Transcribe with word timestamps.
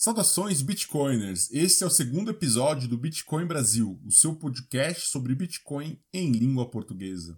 Saudações 0.00 0.62
Bitcoiners! 0.62 1.50
Este 1.50 1.82
é 1.82 1.86
o 1.88 1.90
segundo 1.90 2.30
episódio 2.30 2.86
do 2.86 2.96
Bitcoin 2.96 3.44
Brasil, 3.46 4.00
o 4.06 4.12
seu 4.12 4.32
podcast 4.32 5.08
sobre 5.08 5.34
Bitcoin 5.34 6.00
em 6.12 6.30
língua 6.30 6.70
portuguesa. 6.70 7.36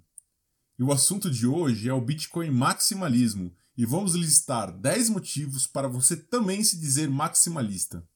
E 0.78 0.82
o 0.82 0.92
assunto 0.92 1.30
de 1.30 1.46
hoje 1.46 1.88
é 1.88 1.94
o 1.94 2.00
Bitcoin 2.02 2.50
maximalismo, 2.50 3.50
e 3.78 3.86
vamos 3.86 4.14
listar 4.14 4.70
10 4.70 5.08
motivos 5.08 5.66
para 5.66 5.88
você 5.88 6.14
também 6.14 6.62
se 6.62 6.78
dizer 6.78 7.08
maximalista. 7.08 8.06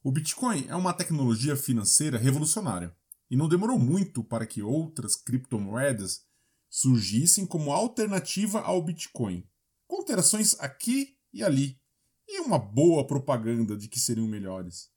O 0.00 0.12
Bitcoin 0.12 0.64
é 0.68 0.76
uma 0.76 0.92
tecnologia 0.92 1.56
financeira 1.56 2.18
revolucionária, 2.18 2.94
e 3.28 3.34
não 3.36 3.48
demorou 3.48 3.80
muito 3.80 4.22
para 4.22 4.46
que 4.46 4.62
outras 4.62 5.16
criptomoedas 5.16 6.22
surgissem 6.70 7.44
como 7.44 7.72
alternativa 7.72 8.60
ao 8.60 8.80
Bitcoin, 8.80 9.44
com 9.88 9.96
alterações 9.96 10.54
aqui 10.60 11.16
e 11.32 11.42
ali 11.42 11.76
e 12.28 12.40
uma 12.40 12.58
boa 12.58 13.06
propaganda 13.06 13.76
de 13.76 13.88
que 13.88 14.00
seriam 14.00 14.26
melhores. 14.26 14.90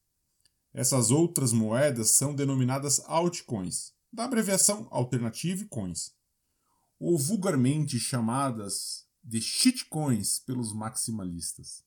Essas 0.74 1.12
outras 1.12 1.52
moedas 1.52 2.12
são 2.12 2.34
denominadas 2.36 3.02
altcoins, 3.06 3.94
da 4.12 4.26
abreviação 4.26 4.88
Alternative 4.92 5.66
Coins, 5.66 6.14
ou 7.00 7.18
vulgarmente 7.18 8.00
chamadas 8.00 9.08
de 9.24 9.42
shitcoins 9.42 10.40
pelos 10.40 10.74
maximalistas. 10.74 11.84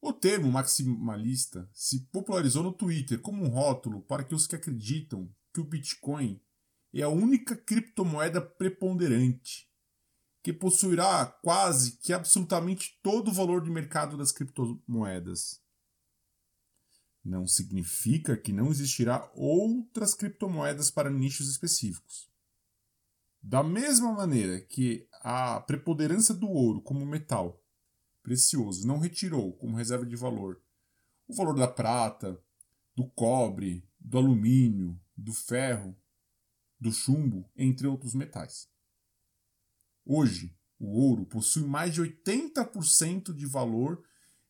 O 0.00 0.12
termo 0.12 0.50
maximalista 0.50 1.68
se 1.72 2.00
popularizou 2.12 2.62
no 2.62 2.72
Twitter 2.72 3.20
como 3.20 3.44
um 3.44 3.48
rótulo 3.48 4.02
para 4.02 4.24
que 4.24 4.34
os 4.34 4.46
que 4.46 4.56
acreditam 4.56 5.32
que 5.54 5.60
o 5.60 5.64
Bitcoin 5.64 6.40
é 6.92 7.02
a 7.02 7.08
única 7.08 7.56
criptomoeda 7.56 8.40
preponderante 8.40 9.71
que 10.42 10.52
possuirá 10.52 11.26
quase 11.26 11.98
que 11.98 12.12
absolutamente 12.12 12.98
todo 13.02 13.28
o 13.28 13.32
valor 13.32 13.62
de 13.62 13.70
mercado 13.70 14.16
das 14.16 14.32
criptomoedas. 14.32 15.60
Não 17.24 17.46
significa 17.46 18.36
que 18.36 18.52
não 18.52 18.70
existirá 18.70 19.30
outras 19.34 20.14
criptomoedas 20.14 20.90
para 20.90 21.10
nichos 21.10 21.48
específicos. 21.48 22.28
Da 23.40 23.62
mesma 23.62 24.12
maneira 24.12 24.60
que 24.60 25.08
a 25.20 25.60
preponderância 25.60 26.34
do 26.34 26.48
ouro 26.48 26.80
como 26.80 27.06
metal 27.06 27.62
precioso 28.22 28.86
não 28.86 28.98
retirou 28.98 29.52
como 29.56 29.76
reserva 29.76 30.06
de 30.06 30.16
valor 30.16 30.60
o 31.28 31.34
valor 31.34 31.54
da 31.54 31.68
prata, 31.68 32.38
do 32.94 33.08
cobre, 33.08 33.88
do 33.98 34.18
alumínio, 34.18 35.00
do 35.16 35.32
ferro, 35.32 35.96
do 36.78 36.92
chumbo, 36.92 37.48
entre 37.56 37.86
outros 37.86 38.14
metais. 38.14 38.68
Hoje, 40.04 40.56
o 40.78 40.98
ouro 41.00 41.24
possui 41.24 41.64
mais 41.64 41.94
de 41.94 42.02
80% 42.02 43.32
de 43.32 43.46
valor 43.46 44.04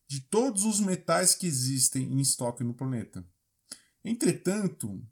de 0.07 0.21
todos 0.21 0.65
os 0.65 0.81
metais 0.81 1.35
que 1.35 1.47
existem 1.47 2.05
em 2.05 2.21
estoque 2.21 2.65
no 2.65 2.75
planeta. 2.75 3.27
Entretanto, 4.05 5.03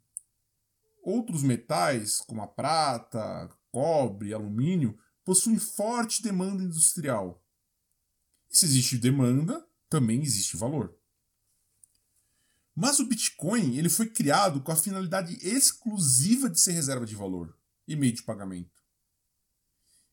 outros 1.03 1.43
metais, 1.43 2.19
como 2.19 2.41
a 2.41 2.47
prata, 2.47 3.49
cobre, 3.71 4.33
alumínio, 4.33 4.97
possuem 5.23 5.57
forte 5.57 6.21
demanda 6.21 6.63
industrial. 6.63 7.43
E 8.49 8.57
se 8.57 8.65
existe 8.65 8.97
demanda, 8.97 9.65
também 9.89 10.21
existe 10.21 10.57
valor. 10.57 10.95
Mas 12.75 12.99
o 12.99 13.05
Bitcoin 13.05 13.77
ele 13.77 13.89
foi 13.89 14.09
criado 14.09 14.61
com 14.61 14.71
a 14.71 14.75
finalidade 14.75 15.35
exclusiva 15.45 16.49
de 16.49 16.59
ser 16.59 16.71
reserva 16.71 17.05
de 17.05 17.15
valor 17.15 17.57
e 17.87 17.95
meio 17.95 18.13
de 18.13 18.23
pagamento. 18.23 18.80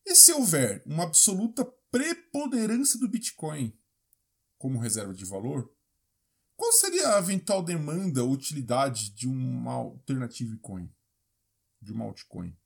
E 0.09 0.15
se 0.15 0.33
houver 0.33 0.83
uma 0.87 1.05
absoluta 1.05 1.67
preponderância 1.91 2.99
do 2.99 3.07
Bitcoin 3.07 3.79
como 4.57 4.79
reserva 4.79 5.13
de 5.13 5.23
valor, 5.27 5.71
qual 6.57 6.73
seria 6.73 7.15
a 7.15 7.19
eventual 7.19 7.63
demanda 7.63 8.25
ou 8.25 8.33
utilidade 8.33 9.11
de 9.11 9.29
uma 9.29 9.75
alternative 9.75 10.57
coin, 10.61 10.91
de 11.79 11.93
uma 11.93 12.07
altcoin? 12.07 12.57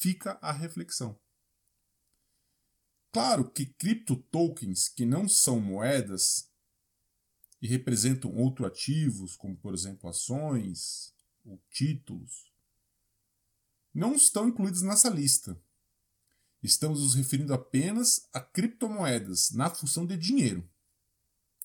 Fica 0.00 0.36
a 0.42 0.50
reflexão. 0.50 1.16
Claro 3.12 3.48
que 3.48 3.64
cripto 3.64 4.16
tokens 4.16 4.88
que 4.88 5.06
não 5.06 5.28
são 5.28 5.60
moedas 5.60 6.50
e 7.60 7.68
representam 7.68 8.34
outros 8.34 8.66
ativos, 8.66 9.36
como 9.36 9.56
por 9.56 9.74
exemplo 9.74 10.10
ações 10.10 11.14
ou 11.44 11.62
títulos, 11.70 12.52
não 13.94 14.16
estão 14.16 14.48
incluídos 14.48 14.82
nessa 14.82 15.08
lista. 15.08 15.56
Estamos 16.62 17.00
nos 17.00 17.14
referindo 17.14 17.52
apenas 17.52 18.28
a 18.32 18.40
criptomoedas 18.40 19.50
na 19.50 19.68
função 19.68 20.06
de 20.06 20.16
dinheiro. 20.16 20.68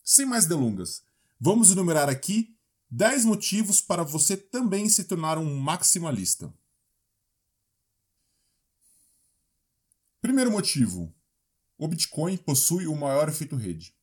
Sem 0.03 0.25
mais 0.25 0.47
delongas, 0.47 1.03
vamos 1.39 1.69
enumerar 1.69 2.09
aqui 2.09 2.57
10 2.89 3.25
motivos 3.25 3.79
para 3.79 4.01
você 4.01 4.35
também 4.35 4.89
se 4.89 5.03
tornar 5.03 5.37
um 5.37 5.59
maximalista. 5.59 6.51
Primeiro 10.19 10.51
motivo: 10.51 11.13
o 11.77 11.87
Bitcoin 11.87 12.35
possui 12.35 12.87
o 12.87 12.95
maior 12.95 13.29
efeito 13.29 13.55
rede. 13.55 13.95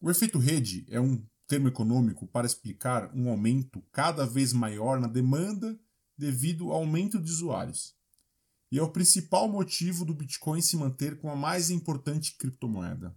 O 0.00 0.10
efeito 0.10 0.38
rede 0.40 0.84
é 0.88 1.00
um 1.00 1.24
termo 1.46 1.68
econômico 1.68 2.26
para 2.26 2.46
explicar 2.46 3.14
um 3.14 3.30
aumento 3.30 3.80
cada 3.92 4.26
vez 4.26 4.52
maior 4.52 4.98
na 4.98 5.06
demanda 5.06 5.78
devido 6.18 6.72
ao 6.72 6.78
aumento 6.78 7.20
de 7.20 7.30
usuários 7.30 7.94
e 8.72 8.78
é 8.78 8.82
o 8.82 8.90
principal 8.90 9.46
motivo 9.50 10.02
do 10.02 10.14
Bitcoin 10.14 10.62
se 10.62 10.78
manter 10.78 11.20
como 11.20 11.30
a 11.30 11.36
mais 11.36 11.68
importante 11.68 12.34
criptomoeda. 12.38 13.14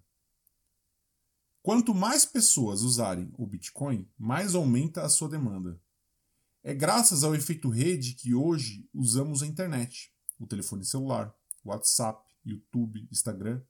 Quanto 1.61 1.95
mais 1.95 2.25
pessoas 2.25 2.81
usarem 2.81 3.33
o 3.38 3.47
Bitcoin, 3.47 4.05
mais 4.17 4.53
aumenta 4.53 5.03
a 5.03 5.07
sua 5.07 5.29
demanda. 5.29 5.81
É 6.61 6.73
graças 6.73 7.23
ao 7.23 7.33
efeito 7.33 7.69
rede 7.69 8.16
que 8.16 8.33
hoje 8.33 8.89
usamos 8.93 9.41
a 9.41 9.47
internet, 9.47 10.13
o 10.38 10.45
telefone 10.45 10.83
celular, 10.83 11.33
WhatsApp, 11.63 12.29
YouTube, 12.45 13.07
Instagram 13.09 13.63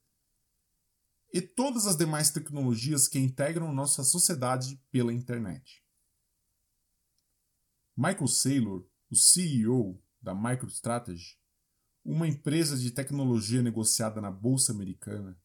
e 1.32 1.40
todas 1.40 1.86
as 1.86 1.96
demais 1.96 2.32
tecnologias 2.32 3.08
que 3.08 3.20
integram 3.20 3.72
nossa 3.72 4.04
sociedade 4.04 4.82
pela 4.92 5.14
internet. 5.14 5.84
Michael 7.96 8.28
Saylor, 8.28 8.88
o 9.12 9.16
CEO 9.16 10.02
da 10.20 10.34
MicroStrategy, 10.34 11.38
uma 12.06 12.28
empresa 12.28 12.78
de 12.78 12.92
tecnologia 12.92 13.64
negociada 13.64 14.22
na 14.22 14.30
bolsa 14.30 14.72
americana, 14.72 15.36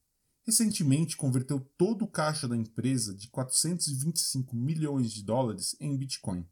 recentemente 0.45 1.17
converteu 1.17 1.59
todo 1.79 2.05
o 2.05 2.11
caixa 2.11 2.47
da 2.47 2.55
empresa 2.55 3.15
de 3.15 3.29
425 3.31 4.55
milhões 4.55 5.11
de 5.11 5.25
dólares 5.25 5.75
em 5.81 5.97
Bitcoin. 5.97 6.47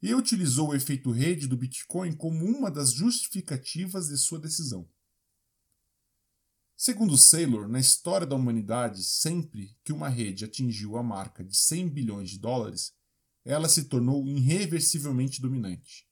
E 0.00 0.14
utilizou 0.14 0.68
o 0.68 0.74
efeito 0.74 1.10
rede 1.10 1.48
do 1.48 1.56
Bitcoin 1.56 2.12
como 2.12 2.44
uma 2.44 2.70
das 2.70 2.92
justificativas 2.92 4.06
de 4.06 4.16
sua 4.16 4.38
decisão. 4.38 4.88
Segundo 6.76 7.16
Saylor, 7.16 7.68
na 7.68 7.78
história 7.78 8.26
da 8.26 8.34
humanidade, 8.34 9.04
sempre 9.04 9.76
que 9.84 9.92
uma 9.92 10.08
rede 10.08 10.44
atingiu 10.44 10.96
a 10.96 11.02
marca 11.02 11.44
de 11.44 11.56
100 11.56 11.88
bilhões 11.88 12.30
de 12.30 12.38
dólares, 12.38 12.92
ela 13.44 13.68
se 13.68 13.84
tornou 13.84 14.26
irreversivelmente 14.26 15.40
dominante. 15.40 16.08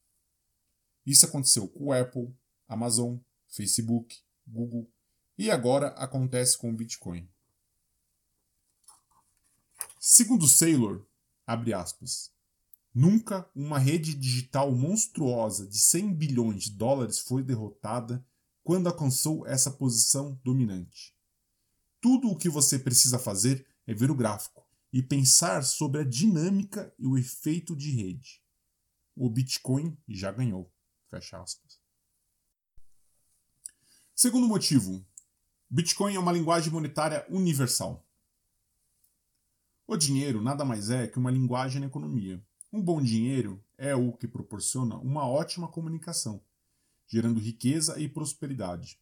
Isso 1.05 1.27
aconteceu 1.27 1.69
com 1.69 1.87
o 1.87 1.93
Apple, 1.93 2.33
Amazon, 2.71 3.19
Facebook, 3.49 4.21
Google 4.47 4.89
e 5.37 5.51
agora 5.51 5.89
acontece 5.89 6.57
com 6.57 6.71
o 6.71 6.77
Bitcoin. 6.77 7.29
Segundo 9.99 10.47
Saylor, 10.47 11.05
abre 11.45 11.75
aspas, 11.75 12.33
nunca 12.95 13.51
uma 13.55 13.79
rede 13.79 14.15
digital 14.15 14.71
monstruosa 14.71 15.67
de 15.67 15.79
100 15.79 16.15
bilhões 16.15 16.65
de 16.65 16.71
dólares 16.71 17.19
foi 17.19 17.43
derrotada 17.43 18.25
quando 18.63 18.87
alcançou 18.87 19.45
essa 19.47 19.73
posição 19.73 20.41
dominante. 20.45 21.13
Tudo 22.01 22.29
o 22.29 22.37
que 22.37 22.49
você 22.49 22.79
precisa 22.79 23.19
fazer 23.19 23.67
é 23.85 23.93
ver 23.93 24.13
o 24.13 24.17
gráfico 24.17 24.65
e 24.93 25.03
pensar 25.03 25.65
sobre 25.65 26.03
a 26.03 26.05
dinâmica 26.05 26.95
e 26.97 27.07
o 27.07 27.19
efeito 27.19 27.75
de 27.75 27.91
rede. 27.91 28.41
O 29.17 29.29
Bitcoin 29.29 29.99
já 30.09 30.31
ganhou. 30.31 30.73
Fecha 31.11 31.43
aspas. 31.43 31.80
Segundo 34.23 34.47
motivo, 34.47 35.03
Bitcoin 35.71 36.15
é 36.15 36.19
uma 36.19 36.31
linguagem 36.31 36.71
monetária 36.71 37.25
universal. 37.31 38.07
O 39.87 39.97
dinheiro 39.97 40.43
nada 40.43 40.63
mais 40.63 40.91
é 40.91 41.07
que 41.07 41.19
uma 41.19 41.31
linguagem 41.31 41.81
na 41.81 41.87
economia. 41.87 42.39
Um 42.71 42.83
bom 42.83 43.01
dinheiro 43.01 43.65
é 43.79 43.95
o 43.95 44.13
que 44.13 44.29
proporciona 44.29 44.99
uma 44.99 45.27
ótima 45.27 45.69
comunicação, 45.69 46.45
gerando 47.07 47.41
riqueza 47.41 47.99
e 47.99 48.11
prosperidade. 48.11 49.01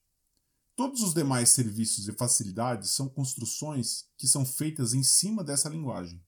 Todos 0.76 1.02
os 1.02 1.14
demais 1.14 1.48
serviços 1.48 2.06
e 2.06 2.12
facilidades 2.12 2.90
são 2.90 3.08
construções 3.08 4.08
que 4.16 4.28
são 4.28 4.46
feitas 4.46 4.94
em 4.94 5.02
cima 5.02 5.42
dessa 5.42 5.68
linguagem. 5.68 6.24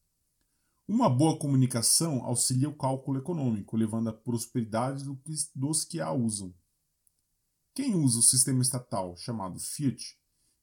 Uma 0.89 1.09
boa 1.09 1.39
comunicação 1.39 2.25
auxilia 2.25 2.69
o 2.69 2.77
cálculo 2.77 3.19
econômico, 3.19 3.77
levando 3.77 4.09
à 4.09 4.13
prosperidade 4.13 5.05
dos 5.55 5.85
que 5.85 6.01
a 6.01 6.11
usam. 6.11 6.53
Quem 7.75 7.95
usa 7.95 8.19
o 8.19 8.23
sistema 8.23 8.63
estatal 8.63 9.17
chamado 9.17 9.59
Fiat, 9.61 10.19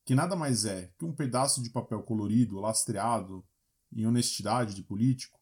que 0.06 0.14
nada 0.14 0.36
mais 0.36 0.66
é 0.66 0.92
que 0.98 1.06
um 1.06 1.16
pedaço 1.16 1.62
de 1.62 1.70
papel 1.70 2.04
colorido, 2.04 2.60
lastreado, 2.60 3.46
em 3.92 4.06
honestidade 4.06 4.74
de 4.74 4.84
político, 4.84 5.40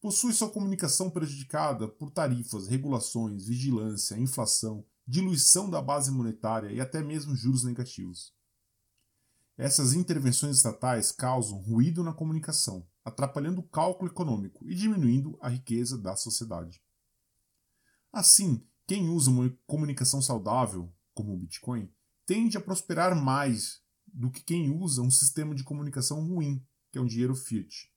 possui 0.00 0.32
sua 0.32 0.50
comunicação 0.50 1.10
prejudicada 1.10 1.88
por 1.88 2.10
tarifas, 2.10 2.68
regulações, 2.68 3.46
vigilância, 3.46 4.18
inflação, 4.18 4.84
diluição 5.06 5.70
da 5.70 5.80
base 5.80 6.10
monetária 6.10 6.70
e 6.70 6.80
até 6.80 7.02
mesmo 7.02 7.34
juros 7.34 7.64
negativos. 7.64 8.34
Essas 9.56 9.94
intervenções 9.94 10.58
estatais 10.58 11.10
causam 11.10 11.58
ruído 11.58 12.04
na 12.04 12.12
comunicação, 12.12 12.86
atrapalhando 13.02 13.60
o 13.60 13.68
cálculo 13.68 14.10
econômico 14.10 14.68
e 14.68 14.74
diminuindo 14.74 15.38
a 15.40 15.48
riqueza 15.48 15.96
da 15.96 16.14
sociedade. 16.14 16.82
Assim, 18.12 18.66
quem 18.86 19.08
usa 19.08 19.30
uma 19.30 19.50
comunicação 19.66 20.20
saudável, 20.20 20.92
como 21.16 21.32
o 21.32 21.36
Bitcoin, 21.38 21.90
tende 22.26 22.58
a 22.58 22.60
prosperar 22.60 23.16
mais 23.16 23.82
do 24.06 24.30
que 24.30 24.44
quem 24.44 24.70
usa 24.70 25.00
um 25.00 25.10
sistema 25.10 25.54
de 25.54 25.64
comunicação 25.64 26.22
ruim, 26.28 26.62
que 26.92 26.98
é 26.98 27.00
um 27.00 27.06
dinheiro 27.06 27.34
fiat. 27.34 27.90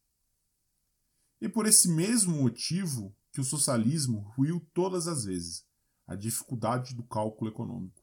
E 1.42 1.50
por 1.50 1.66
esse 1.66 1.90
mesmo 1.90 2.42
motivo 2.42 3.14
que 3.32 3.42
o 3.42 3.44
socialismo 3.44 4.22
ruiu 4.36 4.66
todas 4.74 5.06
as 5.06 5.26
vezes 5.26 5.66
a 6.08 6.16
dificuldade 6.16 6.96
do 6.96 7.04
cálculo 7.04 7.52
econômico. 7.52 8.02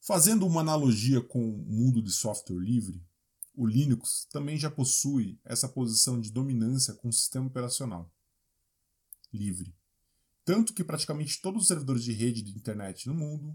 Fazendo 0.00 0.44
uma 0.44 0.60
analogia 0.60 1.20
com 1.20 1.40
o 1.40 1.64
mundo 1.64 2.02
de 2.02 2.10
software 2.10 2.58
livre, 2.58 3.02
o 3.54 3.66
Linux 3.66 4.26
também 4.30 4.58
já 4.58 4.70
possui 4.70 5.38
essa 5.44 5.68
posição 5.68 6.20
de 6.20 6.30
dominância 6.30 6.94
com 6.94 7.08
o 7.08 7.12
sistema 7.12 7.46
operacional 7.46 8.10
livre. 9.32 9.74
Tanto 10.48 10.72
que 10.72 10.82
praticamente 10.82 11.42
todos 11.42 11.60
os 11.60 11.68
servidores 11.68 12.02
de 12.02 12.10
rede 12.10 12.40
de 12.40 12.56
internet 12.56 13.06
no 13.06 13.12
mundo 13.12 13.54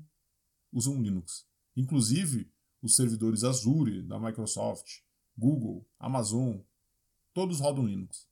usam 0.71 1.01
Linux. 1.01 1.43
Inclusive 1.75 2.53
os 2.83 2.95
servidores 2.95 3.43
Azure 3.43 4.03
da 4.03 4.19
Microsoft, 4.19 4.99
Google, 5.35 5.89
Amazon, 5.97 6.59
todos 7.33 7.59
rodam 7.59 7.87
Linux. 7.87 8.27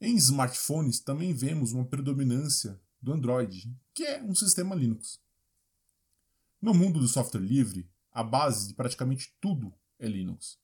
Em 0.00 0.16
smartphones 0.16 1.00
também 1.00 1.34
vemos 1.34 1.72
uma 1.72 1.84
predominância 1.84 2.80
do 2.98 3.12
Android, 3.12 3.70
que 3.92 4.04
é 4.04 4.22
um 4.22 4.34
sistema 4.34 4.74
Linux. 4.74 5.20
No 6.62 6.72
mundo 6.72 6.98
do 6.98 7.06
software 7.06 7.42
livre, 7.42 7.86
a 8.10 8.24
base 8.24 8.68
de 8.68 8.74
praticamente 8.74 9.36
tudo 9.38 9.70
é 9.98 10.08
Linux, 10.08 10.58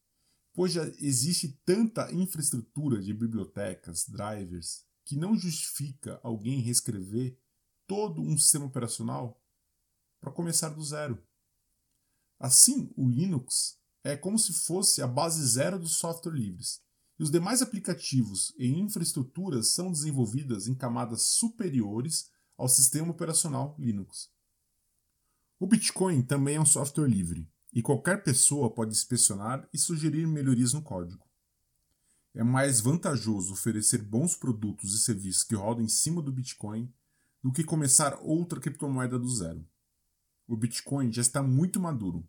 pois 0.55 0.73
já 0.73 0.87
existe 0.99 1.61
tanta 1.63 2.11
infraestrutura 2.11 3.03
de 3.03 3.13
bibliotecas, 3.13 4.09
drivers, 4.09 4.89
que 5.11 5.17
não 5.17 5.37
justifica 5.37 6.21
alguém 6.23 6.61
reescrever 6.61 7.37
todo 7.85 8.23
um 8.23 8.39
sistema 8.39 8.67
operacional 8.67 9.43
para 10.21 10.31
começar 10.31 10.69
do 10.69 10.85
zero. 10.85 11.21
Assim, 12.39 12.93
o 12.97 13.09
Linux 13.09 13.77
é 14.05 14.17
como 14.17 14.39
se 14.39 14.53
fosse 14.53 15.03
a 15.03 15.09
base 15.09 15.45
zero 15.45 15.81
dos 15.81 15.97
software 15.97 16.33
livres, 16.33 16.81
e 17.19 17.25
os 17.25 17.31
demais 17.33 17.61
aplicativos 17.61 18.55
e 18.57 18.69
infraestruturas 18.69 19.75
são 19.75 19.91
desenvolvidas 19.91 20.69
em 20.69 20.77
camadas 20.77 21.23
superiores 21.23 22.31
ao 22.57 22.69
sistema 22.69 23.11
operacional 23.11 23.75
Linux. 23.81 24.31
O 25.59 25.67
Bitcoin 25.67 26.23
também 26.23 26.55
é 26.55 26.61
um 26.61 26.65
software 26.65 27.09
livre, 27.09 27.51
e 27.73 27.83
qualquer 27.83 28.23
pessoa 28.23 28.73
pode 28.73 28.93
inspecionar 28.93 29.69
e 29.73 29.79
sugerir 29.79 30.29
melhorias 30.29 30.73
no 30.73 30.83
código. 30.83 31.29
É 32.35 32.45
mais 32.45 32.81
vantajoso 32.81 33.53
oferecer 33.53 34.03
bons 34.03 34.37
produtos 34.37 34.95
e 34.95 34.99
serviços 34.99 35.43
que 35.43 35.55
rodam 35.55 35.85
em 35.85 35.89
cima 35.89 36.23
do 36.23 36.33
Bitcoin 36.33 36.93
do 37.43 37.53
que 37.53 37.65
começar 37.65 38.19
outra 38.23 38.61
criptomoeda 38.61 39.19
do 39.19 39.29
zero. 39.29 39.67
O 40.47 40.57
Bitcoin 40.57 41.13
já 41.13 41.23
está 41.23 41.43
muito 41.43 41.81
maduro 41.81 42.29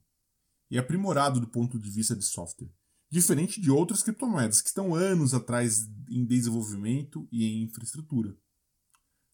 e 0.72 0.78
aprimorado 0.78 1.40
do 1.40 1.48
ponto 1.48 1.78
de 1.78 1.90
vista 1.90 2.16
de 2.16 2.24
software, 2.24 2.74
diferente 3.12 3.62
de 3.62 3.70
outras 3.70 4.02
criptomoedas 4.02 4.62
que 4.62 4.70
estão 4.70 4.96
anos 4.96 5.34
atrás 5.34 5.88
em 6.10 6.26
desenvolvimento 6.26 7.28
e 7.32 7.46
em 7.46 7.64
infraestrutura. 7.64 8.36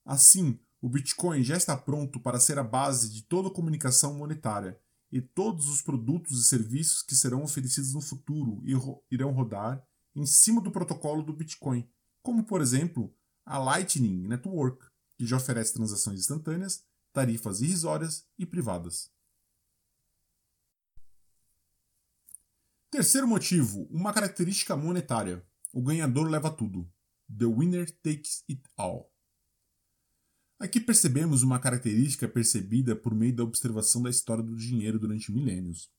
Assim, 0.03 0.59
o 0.81 0.89
Bitcoin 0.89 1.43
já 1.43 1.55
está 1.55 1.77
pronto 1.77 2.19
para 2.19 2.39
ser 2.39 2.59
a 2.59 2.63
base 2.63 3.09
de 3.11 3.23
toda 3.23 3.49
comunicação 3.49 4.13
monetária 4.15 4.79
e 5.11 5.21
todos 5.21 5.69
os 5.69 5.81
produtos 5.81 6.41
e 6.41 6.47
serviços 6.47 7.01
que 7.01 7.15
serão 7.15 7.43
oferecidos 7.43 7.93
no 7.93 8.01
futuro 8.01 8.61
irão 9.09 9.31
rodar 9.31 9.81
em 10.17 10.25
cima 10.25 10.59
do 10.59 10.71
protocolo 10.71 11.21
do 11.21 11.31
Bitcoin, 11.31 11.87
como 12.23 12.43
por 12.43 12.59
exemplo 12.59 13.15
a 13.45 13.59
Lightning 13.59 14.27
Network, 14.27 14.83
que 15.15 15.27
já 15.27 15.37
oferece 15.37 15.75
transações 15.75 16.19
instantâneas, 16.21 16.83
tarifas 17.13 17.61
irrisórias 17.61 18.27
e 18.37 18.43
privadas. 18.43 19.11
Terceiro 22.89 23.27
motivo, 23.27 23.83
uma 23.91 24.11
característica 24.11 24.75
monetária. 24.75 25.45
O 25.71 25.83
ganhador 25.83 26.27
leva 26.27 26.49
tudo. 26.49 26.91
The 27.29 27.45
winner 27.45 27.85
takes 28.01 28.43
it 28.49 28.63
all. 28.75 29.13
Aqui 30.59 30.79
percebemos 30.79 31.43
uma 31.43 31.59
característica 31.59 32.27
percebida 32.27 32.95
por 32.95 33.13
meio 33.13 33.35
da 33.35 33.43
observação 33.43 34.01
da 34.01 34.09
história 34.09 34.43
do 34.43 34.55
dinheiro 34.55 34.97
durante 34.97 35.31
milênios. 35.31 35.91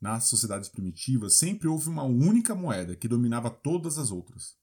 Nas 0.00 0.24
sociedades 0.24 0.68
primitivas, 0.68 1.34
sempre 1.34 1.68
houve 1.68 1.88
uma 1.88 2.04
única 2.04 2.54
moeda 2.54 2.94
que 2.94 3.08
dominava 3.08 3.50
todas 3.50 3.98
as 3.98 4.10
outras. 4.10 4.56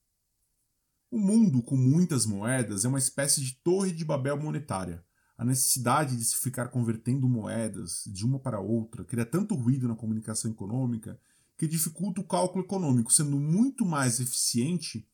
O 1.10 1.18
mundo 1.18 1.62
com 1.62 1.76
muitas 1.76 2.26
moedas 2.26 2.84
é 2.84 2.88
uma 2.88 2.98
espécie 2.98 3.40
de 3.40 3.54
torre 3.56 3.92
de 3.92 4.04
Babel 4.04 4.36
monetária. 4.36 5.04
A 5.36 5.44
necessidade 5.44 6.16
de 6.16 6.24
se 6.24 6.36
ficar 6.36 6.68
convertendo 6.68 7.28
moedas 7.28 8.04
de 8.06 8.24
uma 8.24 8.38
para 8.38 8.60
outra 8.60 9.04
cria 9.04 9.26
tanto 9.26 9.54
ruído 9.54 9.88
na 9.88 9.96
comunicação 9.96 10.50
econômica 10.50 11.18
que 11.56 11.66
dificulta 11.66 12.20
o 12.20 12.26
cálculo 12.26 12.64
econômico, 12.64 13.12
sendo 13.12 13.38
muito 13.38 13.84
mais 13.84 14.20
eficiente 14.20 15.08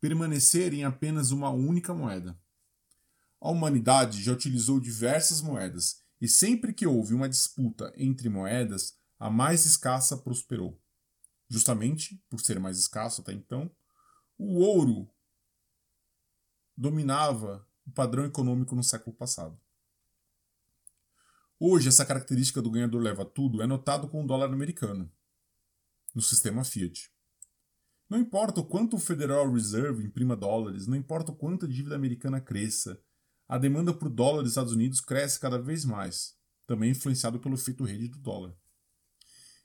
permanecer 0.00 0.72
em 0.72 0.84
apenas 0.84 1.30
uma 1.30 1.50
única 1.50 1.94
moeda. 1.94 2.38
A 3.40 3.50
humanidade 3.50 4.22
já 4.22 4.32
utilizou 4.32 4.80
diversas 4.80 5.40
moedas, 5.40 6.02
e 6.20 6.28
sempre 6.28 6.72
que 6.72 6.86
houve 6.86 7.14
uma 7.14 7.28
disputa 7.28 7.92
entre 7.96 8.28
moedas, 8.28 8.96
a 9.18 9.30
mais 9.30 9.64
escassa 9.64 10.16
prosperou. 10.16 10.80
Justamente 11.48 12.22
por 12.28 12.40
ser 12.40 12.60
mais 12.60 12.78
escasso 12.78 13.20
até 13.20 13.32
então, 13.32 13.70
o 14.36 14.58
ouro 14.58 15.10
dominava 16.76 17.66
o 17.86 17.90
padrão 17.90 18.24
econômico 18.24 18.74
no 18.76 18.84
século 18.84 19.16
passado. 19.16 19.58
Hoje, 21.58 21.88
essa 21.88 22.06
característica 22.06 22.62
do 22.62 22.70
ganhador 22.70 23.02
leva 23.02 23.24
tudo 23.24 23.60
é 23.60 23.66
notado 23.66 24.06
com 24.08 24.22
o 24.22 24.26
dólar 24.26 24.52
americano, 24.52 25.10
no 26.14 26.22
sistema 26.22 26.62
Fiat. 26.62 27.10
Não 28.08 28.18
importa 28.18 28.60
o 28.60 28.64
quanto 28.64 28.94
o 28.94 29.00
Federal 29.00 29.50
Reserve 29.52 30.04
imprima 30.04 30.36
dólares, 30.36 30.86
não 30.86 30.96
importa 30.96 31.32
o 31.32 31.34
quanto 31.34 31.66
a 31.66 31.68
dívida 31.68 31.96
americana 31.96 32.40
cresça, 32.40 33.02
a 33.48 33.58
demanda 33.58 33.92
por 33.92 34.08
dólar 34.08 34.42
dos 34.42 34.52
Estados 34.52 34.72
Unidos 34.72 35.00
cresce 35.00 35.40
cada 35.40 35.58
vez 35.58 35.84
mais, 35.84 36.36
também 36.66 36.90
influenciado 36.90 37.40
pelo 37.40 37.54
efeito 37.54 37.84
rede 37.84 38.08
do 38.08 38.18
dólar. 38.18 38.54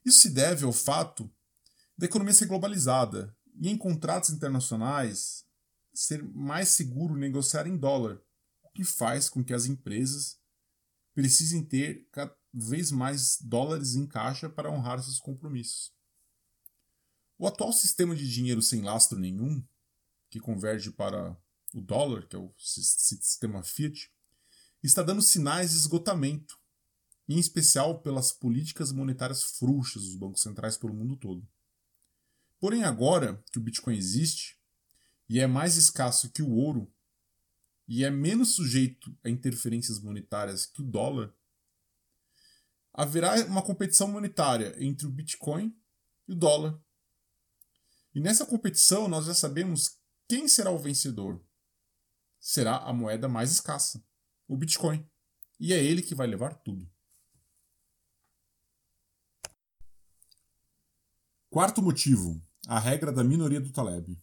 Isso 0.05 0.19
se 0.19 0.29
deve 0.29 0.65
ao 0.65 0.73
fato 0.73 1.31
da 1.97 2.05
economia 2.05 2.33
ser 2.33 2.45
globalizada 2.45 3.35
e 3.59 3.69
em 3.69 3.77
contratos 3.77 4.29
internacionais 4.29 5.45
ser 5.93 6.23
mais 6.23 6.69
seguro 6.69 7.15
negociar 7.15 7.67
em 7.67 7.77
dólar, 7.77 8.19
o 8.63 8.69
que 8.69 8.83
faz 8.83 9.29
com 9.29 9.43
que 9.43 9.53
as 9.53 9.65
empresas 9.65 10.39
precisem 11.13 11.63
ter 11.63 12.07
cada 12.11 12.35
vez 12.51 12.91
mais 12.91 13.37
dólares 13.41 13.95
em 13.95 14.05
caixa 14.05 14.49
para 14.49 14.71
honrar 14.71 15.01
seus 15.01 15.19
compromissos. 15.19 15.93
O 17.37 17.47
atual 17.47 17.71
sistema 17.71 18.15
de 18.15 18.29
dinheiro 18.29 18.61
sem 18.61 18.81
lastro 18.81 19.19
nenhum, 19.19 19.63
que 20.29 20.39
converge 20.39 20.91
para 20.91 21.37
o 21.73 21.81
dólar, 21.81 22.27
que 22.27 22.35
é 22.35 22.39
o 22.39 22.53
sistema 22.57 23.63
Fiat, 23.63 24.11
está 24.81 25.01
dando 25.01 25.21
sinais 25.21 25.71
de 25.71 25.77
esgotamento, 25.77 26.59
em 27.27 27.39
especial 27.39 28.01
pelas 28.01 28.31
políticas 28.31 28.91
monetárias 28.91 29.43
frouxas 29.43 30.03
dos 30.03 30.15
bancos 30.15 30.41
centrais 30.41 30.77
pelo 30.77 30.93
mundo 30.93 31.15
todo. 31.15 31.47
Porém, 32.59 32.83
agora 32.83 33.43
que 33.51 33.57
o 33.57 33.61
Bitcoin 33.61 33.95
existe 33.95 34.57
e 35.27 35.39
é 35.39 35.47
mais 35.47 35.77
escasso 35.77 36.31
que 36.31 36.41
o 36.41 36.51
ouro 36.51 36.91
e 37.87 38.03
é 38.03 38.09
menos 38.09 38.55
sujeito 38.55 39.15
a 39.23 39.29
interferências 39.29 39.99
monetárias 39.99 40.65
que 40.65 40.81
o 40.81 40.85
dólar, 40.85 41.33
haverá 42.93 43.35
uma 43.45 43.61
competição 43.61 44.07
monetária 44.07 44.75
entre 44.83 45.05
o 45.05 45.11
Bitcoin 45.11 45.75
e 46.27 46.33
o 46.33 46.35
dólar. 46.35 46.79
E 48.13 48.21
nessa 48.21 48.45
competição 48.45 49.07
nós 49.07 49.25
já 49.25 49.33
sabemos 49.33 49.97
quem 50.27 50.47
será 50.47 50.71
o 50.71 50.77
vencedor 50.77 51.43
será 52.39 52.77
a 52.77 52.91
moeda 52.91 53.29
mais 53.29 53.51
escassa, 53.51 54.03
o 54.47 54.57
Bitcoin. 54.57 55.09
E 55.57 55.71
é 55.71 55.81
ele 55.81 56.01
que 56.01 56.13
vai 56.13 56.27
levar 56.27 56.55
tudo. 56.55 56.91
Quarto 61.53 61.83
motivo: 61.83 62.41
a 62.67 62.79
regra 62.79 63.11
da 63.11 63.23
minoria 63.23 63.61
do 63.61 63.71
Taleb. 63.71 64.19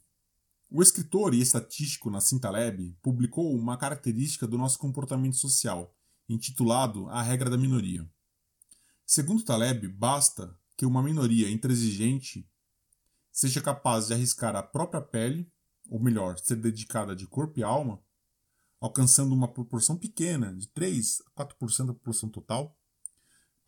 O 0.68 0.82
escritor 0.82 1.32
e 1.32 1.40
estatístico 1.40 2.10
Nassim 2.10 2.40
Taleb 2.40 2.99
publicou 3.00 3.54
uma 3.54 3.76
característica 3.76 4.49
do 4.49 4.58
nosso 4.58 4.80
comportamento 4.80 5.37
social, 5.37 5.96
intitulado 6.28 7.08
A 7.08 7.22
Regra 7.22 7.49
da 7.49 7.56
Minoria. 7.56 8.04
Segundo 9.06 9.44
Taleb, 9.44 9.87
basta 9.87 10.58
que 10.76 10.84
uma 10.84 11.04
minoria 11.04 11.49
intransigente 11.49 12.50
seja 13.30 13.60
capaz 13.60 14.08
de 14.08 14.14
arriscar 14.14 14.56
a 14.56 14.62
própria 14.64 15.00
pele, 15.00 15.49
ou 15.88 16.00
melhor, 16.00 16.37
ser 16.37 16.56
dedicada 16.56 17.14
de 17.14 17.28
corpo 17.28 17.60
e 17.60 17.62
alma, 17.62 18.02
alcançando 18.80 19.32
uma 19.32 19.46
proporção 19.46 19.96
pequena, 19.96 20.52
de 20.52 20.66
3 20.66 21.22
a 21.37 21.44
4% 21.46 21.87
da 21.87 21.94
população 21.94 22.28
total, 22.28 22.76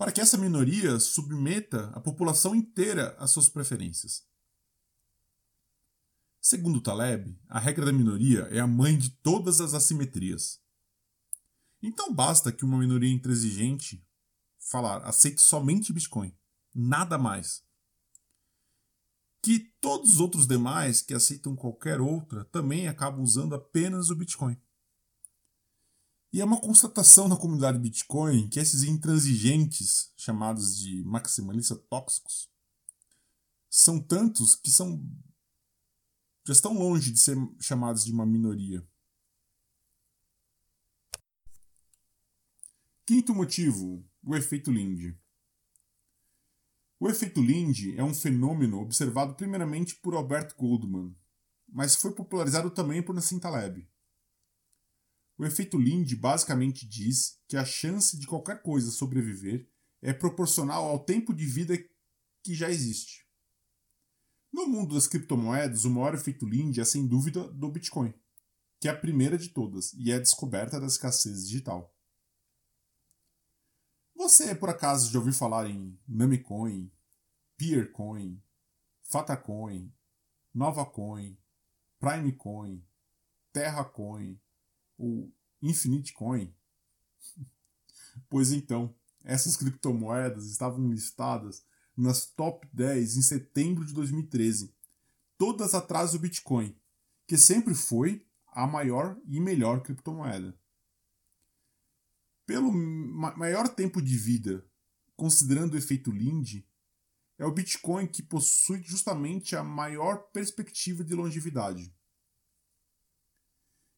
para 0.03 0.11
que 0.11 0.21
essa 0.21 0.37
minoria 0.37 0.99
submeta 0.99 1.93
a 1.95 2.01
população 2.01 2.57
inteira 2.57 3.15
às 3.21 3.31
suas 3.31 3.49
preferências. 3.49 4.27
Segundo 6.41 6.81
Taleb, 6.81 7.39
a 7.49 7.61
regra 7.61 7.87
da 7.87 7.93
minoria 7.93 8.49
é 8.51 8.59
a 8.59 8.67
mãe 8.67 8.99
de 8.99 9.11
todas 9.11 9.61
as 9.61 9.75
assimetrias. 9.75 10.61
Então 11.81 12.13
basta 12.13 12.51
que 12.51 12.65
uma 12.65 12.79
minoria 12.79 13.13
intransigente 13.13 14.05
falar 14.59 15.05
aceite 15.05 15.41
somente 15.41 15.93
Bitcoin, 15.93 16.37
nada 16.75 17.17
mais. 17.17 17.63
Que 19.41 19.73
todos 19.81 20.15
os 20.15 20.21
outros 20.21 20.49
demais 20.49 21.01
que 21.01 21.15
aceitam 21.15 21.55
qualquer 21.55 22.01
outra 22.01 22.45
também 22.47 22.89
acabam 22.89 23.23
usando 23.23 23.55
apenas 23.55 24.11
o 24.11 24.17
Bitcoin. 24.17 24.61
E 26.33 26.41
é 26.41 26.45
uma 26.45 26.59
constatação 26.59 27.29
na 27.29 27.37
comunidade 27.37 27.79
Bitcoin 27.79 28.49
que 28.49 28.59
esses 28.59 28.85
intransigentes, 28.85 30.11
chamados 30.17 30.79
de 30.79 31.05
maximalistas 31.05 31.79
tóxicos, 31.91 32.51
são 33.69 34.01
tantos 34.01 34.55
que 34.55 34.71
são 34.71 35.07
já 36.45 36.53
estão 36.53 36.73
longe 36.73 37.13
de 37.13 37.21
ser 37.21 37.37
chamados 37.61 38.05
de 38.05 38.13
uma 38.13 38.27
minoria. 38.27 38.85
Quinto 43.07 43.35
motivo, 43.35 44.05
o 44.25 44.35
efeito 44.35 44.73
Linde. 44.73 45.17
O 46.99 47.09
efeito 47.09 47.43
Linde 47.43 47.97
é 47.97 48.03
um 48.03 48.15
fenômeno 48.15 48.81
observado 48.81 49.35
primeiramente 49.35 49.97
por 49.97 50.15
Albert 50.15 50.57
Goldman, 50.57 51.15
mas 51.69 51.95
foi 51.95 52.13
popularizado 52.13 52.71
também 52.71 53.03
por 53.03 53.15
Nassim 53.15 53.39
Taleb. 53.39 53.89
O 55.39 55.45
efeito 55.45 55.79
Linde 55.79 56.15
basicamente 56.15 56.87
diz 56.87 57.41
que 57.49 57.57
a 57.57 57.65
chance 57.65 58.19
de 58.19 58.27
qualquer 58.27 58.63
coisa 58.63 58.91
sobreviver 58.91 59.69
é 60.01 60.13
proporcional 60.13 60.85
ao 60.85 61.05
tempo 61.05 61.33
de 61.33 61.47
vida 61.47 61.77
que 62.43 62.55
já 62.55 62.71
existe. 62.71 63.27
No 64.53 64.67
mundo 64.67 64.95
das 64.95 65.07
criptomoedas, 65.07 65.85
o 65.85 65.91
maior 65.91 66.15
efeito 66.15 66.47
Linde 66.47 66.81
é 66.81 66.85
sem 66.85 67.07
dúvida 67.07 67.49
do 67.53 67.71
Bitcoin, 67.71 68.13
que 68.79 68.89
é 68.89 68.91
a 68.91 68.99
primeira 68.99 69.39
de 69.39 69.49
todas 69.49 69.95
e 69.95 70.13
é 70.13 70.17
a 70.17 70.21
descoberta 70.21 70.79
da 70.79 70.87
escassez 70.87 71.47
digital. 71.47 71.97
Você, 74.15 74.55
por 74.55 74.69
acaso, 74.69 75.11
já 75.11 75.19
ouviu 75.19 75.33
falar 75.33 75.69
em 75.69 75.99
Namecoin, 76.07 76.93
Peercoin, 77.57 78.43
Fatacoin, 79.03 79.93
Novacoin, 80.55 81.39
Primecoin, 81.99 82.85
Terracoin 83.53 84.39
ou 84.99 85.33
Infinitecoin? 85.61 86.53
pois 88.29 88.53
então, 88.53 88.95
essas 89.25 89.57
criptomoedas 89.57 90.47
estavam 90.47 90.91
listadas 90.91 91.65
nas 91.97 92.27
top 92.27 92.67
10 92.73 93.17
em 93.17 93.23
setembro 93.23 93.85
de 93.85 93.93
2013, 93.93 94.75
todas 95.37 95.75
atrás 95.75 96.13
do 96.13 96.19
Bitcoin, 96.19 96.75
que 97.27 97.37
sempre 97.37 97.75
foi 97.75 98.27
a 98.49 98.67
maior 98.67 99.19
e 99.27 99.41
melhor 99.41 99.83
criptomoeda. 99.83 100.57
Pelo 102.45 102.73
maior 102.73 103.69
tempo 103.69 104.03
de 104.03 104.17
vida, 104.17 104.67
considerando 105.17 105.75
o 105.75 105.79
efeito 105.79 106.11
Linde, 106.11 106.67
é 107.39 107.47
o 107.47 107.53
Bitcoin 107.53 108.07
que 108.07 108.23
possui 108.23 108.83
justamente 108.83 109.57
a 109.57 109.63
maior 109.63 110.31
perspectiva 110.33 111.03
de 111.03 111.15
longevidade. 111.15 111.95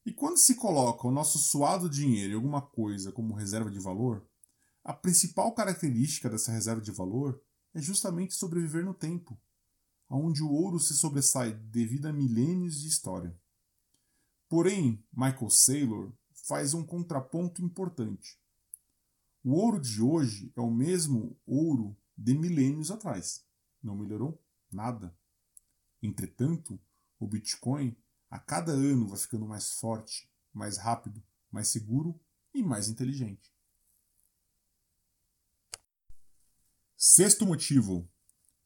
E 0.05 0.13
quando 0.13 0.37
se 0.37 0.55
coloca 0.55 1.09
o 1.09 1.11
nosso 1.11 1.39
suado 1.39 1.89
dinheiro 1.89 2.33
em 2.33 2.37
alguma 2.37 2.61
coisa 2.61 3.11
como 3.11 3.35
reserva 3.35 3.71
de 3.71 3.79
valor, 3.79 4.27
a 4.85 4.93
principal 4.93 5.53
característica 5.53 6.29
dessa 6.29 6.53
reserva 6.53 6.83
de 6.83 6.91
valor 6.91 7.41
é 7.73 7.81
justamente 7.81 8.35
sobreviver 8.35 8.85
no 8.85 8.93
tempo, 8.93 9.39
onde 10.09 10.43
o 10.43 10.51
ouro 10.51 10.79
se 10.79 10.95
sobressai 10.95 11.55
devido 11.55 12.07
a 12.07 12.13
milênios 12.13 12.81
de 12.81 12.89
história. 12.89 13.35
Porém, 14.47 15.03
Michael 15.11 15.49
Saylor 15.49 16.13
faz 16.47 16.75
um 16.75 16.85
contraponto 16.85 17.63
importante. 17.63 18.39
O 19.43 19.53
ouro 19.53 19.81
de 19.81 20.03
hoje 20.03 20.53
é 20.55 20.61
o 20.61 20.71
mesmo 20.71 21.37
ouro 21.47 21.97
de 22.17 22.37
milênios 22.37 22.91
atrás. 22.91 23.45
Não 23.83 23.97
melhorou 23.97 24.41
nada. 24.71 25.17
Entretanto, 26.03 26.79
o 27.19 27.27
Bitcoin 27.27 27.97
a 28.35 28.38
cada 28.41 28.73
ano 28.73 29.07
vai 29.07 29.17
ficando 29.17 29.47
mais 29.47 29.75
forte, 29.75 30.29
mais 30.53 30.76
rápido, 30.76 31.23
mais 31.53 31.69
seguro 31.69 32.21
e 32.53 32.64
mais 32.64 32.88
inteligente. 32.88 33.55
Sexto 36.97 37.47
motivo: 37.47 38.11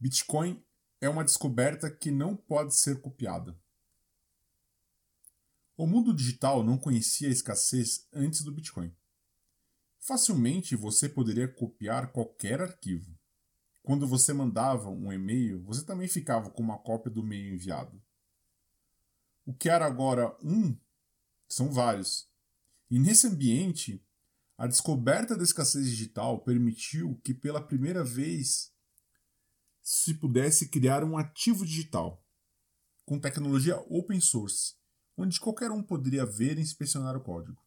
Bitcoin 0.01 0.65
é 1.03 1.09
uma 1.11 1.23
descoberta 1.23 1.91
que 1.91 2.11
não 2.11 2.35
pode 2.35 2.75
ser 2.81 3.03
copiada. 3.03 3.61
O 5.77 5.87
mundo 5.87 6.15
digital 6.15 6.65
não 6.65 6.79
conhecia 6.79 7.29
a 7.29 7.31
escassez 7.31 8.09
antes 8.11 8.43
do 8.43 8.51
Bitcoin. 8.51 8.91
Facilmente 10.01 10.77
você 10.77 11.11
poderia 11.11 11.47
copiar 11.47 12.11
qualquer 12.11 12.63
arquivo. 12.63 13.15
Quando 13.83 14.09
você 14.09 14.33
mandava 14.33 14.89
um 14.89 15.13
e-mail, 15.13 15.63
você 15.63 15.85
também 15.85 16.09
ficava 16.09 16.49
com 16.49 16.63
uma 16.63 16.79
cópia 16.79 17.13
do 17.13 17.21
e-mail 17.21 17.55
enviado. 17.55 18.03
O 19.49 19.55
que 19.55 19.71
era 19.71 19.87
agora 19.87 20.37
um, 20.45 20.77
são 21.49 21.73
vários. 21.73 22.29
E 22.91 22.99
nesse 22.99 23.27
ambiente, 23.27 24.05
a 24.59 24.67
descoberta 24.67 25.35
da 25.35 25.43
escassez 25.43 25.89
digital 25.89 26.45
permitiu 26.45 27.19
que, 27.25 27.33
pela 27.33 27.67
primeira 27.67 28.05
vez, 28.05 28.71
se 29.81 30.13
pudesse 30.13 30.69
criar 30.69 31.03
um 31.03 31.17
ativo 31.17 31.65
digital 31.65 32.23
com 33.07 33.19
tecnologia 33.19 33.79
open 33.89 34.21
source, 34.21 34.75
onde 35.17 35.41
qualquer 35.41 35.71
um 35.71 35.83
poderia 35.83 36.27
ver 36.27 36.59
e 36.59 36.61
inspecionar 36.61 37.17
o 37.17 37.23
código. 37.23 37.67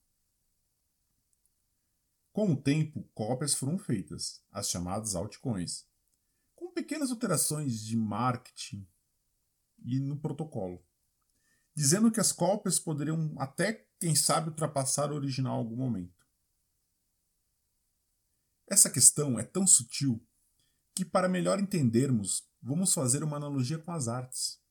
Com 2.31 2.53
o 2.53 2.61
tempo, 2.61 3.09
cópias 3.15 3.55
foram 3.55 3.79
feitas, 3.79 4.39
as 4.51 4.69
chamadas 4.69 5.15
altcoins, 5.15 5.87
com 6.53 6.71
pequenas 6.71 7.09
alterações 7.09 7.83
de 7.83 7.97
marketing 7.97 8.87
e 9.83 9.99
no 9.99 10.15
protocolo, 10.15 10.85
dizendo 11.75 12.11
que 12.11 12.19
as 12.19 12.31
cópias 12.31 12.79
poderiam 12.79 13.33
até, 13.37 13.87
quem 13.99 14.15
sabe, 14.15 14.49
ultrapassar 14.49 15.11
o 15.11 15.15
original 15.15 15.55
em 15.55 15.59
algum 15.59 15.75
momento. 15.75 16.25
Essa 18.67 18.89
questão 18.89 19.39
é 19.39 19.43
tão 19.43 19.65
sutil 19.67 20.25
que, 20.95 21.03
para 21.03 21.29
melhor 21.29 21.59
entendermos, 21.59 22.47
vamos 22.61 22.93
fazer 22.93 23.23
uma 23.23 23.37
analogia 23.37 23.77
com 23.77 23.91
as 23.91 24.07
artes. 24.07 24.61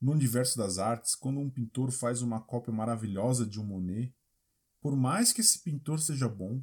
No 0.00 0.12
universo 0.12 0.58
das 0.58 0.78
artes, 0.78 1.14
quando 1.14 1.38
um 1.38 1.50
pintor 1.50 1.90
faz 1.92 2.22
uma 2.22 2.40
cópia 2.40 2.72
maravilhosa 2.72 3.46
de 3.46 3.60
um 3.60 3.64
Monet, 3.64 4.14
por 4.80 4.96
mais 4.96 5.32
que 5.32 5.40
esse 5.40 5.60
pintor 5.60 6.00
seja 6.00 6.28
bom, 6.28 6.62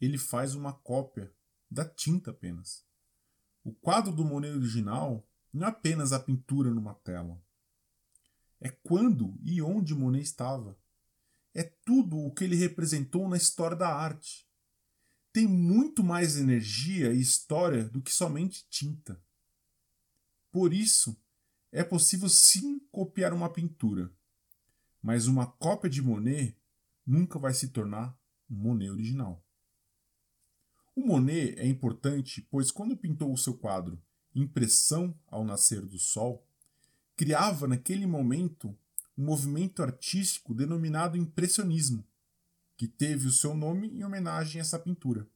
ele 0.00 0.18
faz 0.18 0.54
uma 0.54 0.72
cópia 0.72 1.34
da 1.70 1.88
tinta 1.88 2.30
apenas. 2.30 2.84
O 3.64 3.72
quadro 3.72 4.12
do 4.12 4.24
Monet 4.24 4.54
original 4.54 5.26
não 5.52 5.66
é 5.66 5.70
apenas 5.70 6.12
a 6.12 6.20
pintura 6.20 6.70
numa 6.70 6.94
tela. 6.94 7.42
É 8.62 8.70
quando 8.70 9.36
e 9.42 9.60
onde 9.60 9.92
Monet 9.92 10.22
estava. 10.22 10.78
É 11.52 11.64
tudo 11.64 12.16
o 12.16 12.32
que 12.32 12.44
ele 12.44 12.54
representou 12.54 13.28
na 13.28 13.36
história 13.36 13.76
da 13.76 13.92
arte 13.92 14.46
tem 15.32 15.48
muito 15.48 16.04
mais 16.04 16.36
energia 16.36 17.12
e 17.12 17.20
história 17.20 17.84
do 17.88 18.00
que 18.00 18.12
somente 18.12 18.66
tinta. 18.68 19.20
Por 20.52 20.72
isso, 20.72 21.16
é 21.72 21.82
possível 21.82 22.28
sim 22.28 22.78
copiar 22.90 23.32
uma 23.32 23.50
pintura, 23.50 24.12
mas 25.02 25.26
uma 25.26 25.46
cópia 25.46 25.88
de 25.88 26.02
Monet 26.02 26.56
nunca 27.04 27.38
vai 27.38 27.54
se 27.54 27.68
tornar 27.68 28.16
um 28.48 28.54
Monet 28.54 28.90
original. 28.90 29.44
O 30.94 31.04
Monet 31.04 31.58
é 31.58 31.66
importante 31.66 32.46
pois, 32.50 32.70
quando 32.70 32.96
pintou 32.96 33.32
o 33.32 33.38
seu 33.38 33.56
quadro 33.56 34.00
Impressão 34.34 35.18
ao 35.26 35.44
Nascer 35.44 35.84
do 35.84 35.98
Sol, 35.98 36.46
criava 37.22 37.68
naquele 37.68 38.04
momento 38.04 38.76
um 39.16 39.24
movimento 39.24 39.80
artístico 39.80 40.52
denominado 40.52 41.16
Impressionismo, 41.16 42.04
que 42.76 42.88
teve 42.88 43.28
o 43.28 43.30
seu 43.30 43.54
nome 43.54 43.86
em 43.86 44.02
homenagem 44.02 44.60
a 44.60 44.62
essa 44.62 44.76
pintura. 44.76 45.28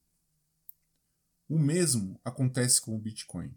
O 1.49 1.57
mesmo 1.57 2.21
acontece 2.25 2.81
com 2.81 2.97
o 2.97 2.99
Bitcoin. 2.99 3.55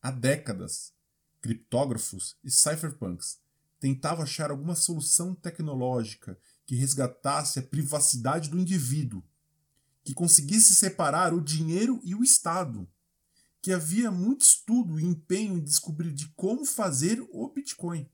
Há 0.00 0.10
décadas, 0.10 0.94
criptógrafos 1.42 2.38
e 2.42 2.50
cypherpunks 2.50 3.38
tentavam 3.78 4.24
achar 4.24 4.50
alguma 4.50 4.74
solução 4.74 5.34
tecnológica 5.34 6.38
que 6.64 6.74
resgatasse 6.74 7.58
a 7.58 7.62
privacidade 7.62 8.48
do 8.48 8.58
indivíduo, 8.58 9.22
que 10.02 10.14
conseguisse 10.14 10.74
separar 10.74 11.34
o 11.34 11.42
dinheiro 11.42 12.00
e 12.02 12.14
o 12.14 12.24
Estado, 12.24 12.88
que 13.66 13.72
havia 13.72 14.12
muito 14.12 14.42
estudo 14.42 15.00
e 15.00 15.04
empenho 15.04 15.58
em 15.58 15.60
descobrir 15.60 16.12
de 16.12 16.28
como 16.36 16.64
fazer 16.64 17.20
o 17.32 17.48
Bitcoin. 17.48 18.08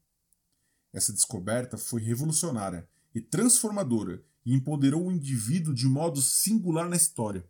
Essa 0.91 1.13
descoberta 1.13 1.77
foi 1.77 2.01
revolucionária 2.01 2.89
e 3.15 3.21
transformadora 3.21 4.25
e 4.47 4.55
empoderou 4.55 5.07
o 5.07 5.13
indivíduo 5.13 5.75
de 5.75 5.87
modo 5.87 6.23
singular 6.23 6.89
na 6.89 6.97
história, 6.97 7.47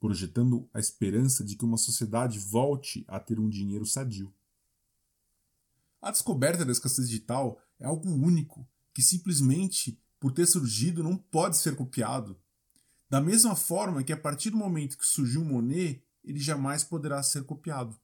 projetando 0.00 0.68
a 0.74 0.80
esperança 0.80 1.44
de 1.44 1.54
que 1.54 1.64
uma 1.64 1.76
sociedade 1.76 2.40
volte 2.40 3.04
a 3.06 3.20
ter 3.20 3.38
um 3.38 3.48
dinheiro 3.48 3.86
sadio. 3.86 4.34
A 6.02 6.10
descoberta 6.10 6.64
da 6.64 6.72
escassez 6.72 7.08
digital 7.08 7.62
é 7.78 7.86
algo 7.86 8.10
único 8.10 8.68
que 8.92 9.00
simplesmente 9.00 9.96
por 10.18 10.32
ter 10.32 10.48
surgido 10.48 11.04
não 11.04 11.16
pode 11.16 11.56
ser 11.56 11.76
copiado. 11.76 12.36
Da 13.08 13.20
mesma 13.20 13.54
forma 13.54 14.02
que 14.02 14.12
a 14.12 14.16
partir 14.16 14.50
do 14.50 14.56
momento 14.56 14.98
que 14.98 15.06
surgiu 15.06 15.44
Monet, 15.44 16.02
ele 16.28 16.38
jamais 16.38 16.84
poderá 16.84 17.22
ser 17.22 17.44
copiado. 17.44 17.98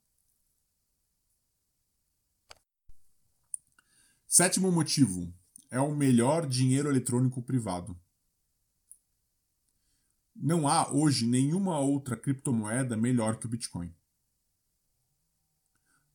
Sétimo 4.26 4.72
motivo: 4.72 5.32
é 5.70 5.78
o 5.78 5.94
melhor 5.94 6.46
dinheiro 6.46 6.88
eletrônico 6.88 7.42
privado. 7.42 8.00
Não 10.34 10.66
há 10.66 10.90
hoje 10.90 11.26
nenhuma 11.26 11.78
outra 11.78 12.16
criptomoeda 12.16 12.96
melhor 12.96 13.38
que 13.38 13.46
o 13.46 13.48
Bitcoin. 13.48 13.94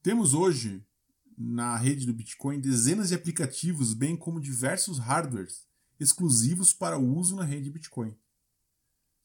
Temos 0.02 0.34
hoje 0.34 0.86
na 1.38 1.78
rede 1.78 2.06
do 2.06 2.14
Bitcoin 2.14 2.60
dezenas 2.60 3.10
de 3.10 3.16
aplicativos, 3.16 3.94
bem 3.94 4.18
como 4.18 4.42
diversos 4.42 4.98
hardwares 4.98 5.70
exclusivos 6.00 6.74
para 6.74 6.98
o 6.98 7.16
uso 7.16 7.36
na 7.36 7.44
rede 7.44 7.70
Bitcoin. 7.70 8.18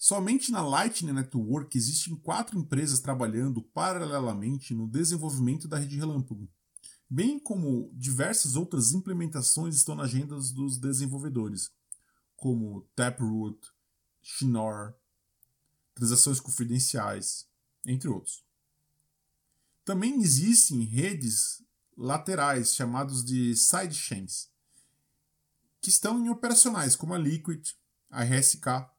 Somente 0.07 0.53
na 0.53 0.61
Lightning 0.61 1.15
Network 1.15 1.79
existem 1.79 2.15
quatro 2.15 2.59
empresas 2.59 3.01
trabalhando 3.01 3.63
paralelamente 3.63 4.75
no 4.75 4.87
desenvolvimento 4.87 5.67
da 5.67 5.79
rede 5.79 5.97
relâmpago, 5.97 6.47
bem 7.09 7.39
como 7.39 7.91
diversas 7.95 8.55
outras 8.55 8.93
implementações 8.93 9.75
estão 9.75 9.95
na 9.95 10.03
agenda 10.03 10.37
dos 10.37 10.77
desenvolvedores, 10.77 11.71
como 12.37 12.83
Taproot, 12.95 13.59
Schnorr, 14.21 14.93
transações 15.95 16.39
confidenciais, 16.39 17.49
entre 17.87 18.07
outros. 18.07 18.45
Também 19.87 20.21
existem 20.21 20.83
redes 20.83 21.65
laterais 21.97 22.75
chamadas 22.75 23.25
de 23.25 23.57
sidechains, 23.57 24.51
que 25.81 25.89
estão 25.89 26.23
em 26.23 26.29
operacionais, 26.29 26.95
como 26.95 27.15
a 27.15 27.19
Liquid, 27.19 27.71
a 28.11 28.23
RSK, 28.23 28.93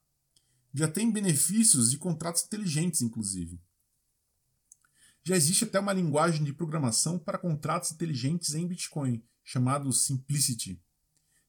já 0.78 0.90
tem 0.90 1.10
benefícios 1.10 1.90
de 1.90 1.98
contratos 1.98 2.44
inteligentes, 2.44 3.02
inclusive. 3.02 3.62
Já 5.24 5.36
existe 5.36 5.64
até 5.64 5.80
uma 5.80 5.94
linguagem 5.94 6.44
de 6.44 6.52
programação 6.52 7.18
para 7.18 7.38
contratos 7.38 7.94
inteligentes 7.94 8.54
em 8.54 8.68
Bitcoin, 8.68 9.26
chamado 9.42 9.92
Simplicity, 9.94 10.84